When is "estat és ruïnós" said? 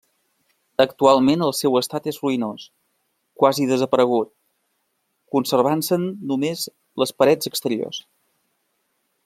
1.79-2.63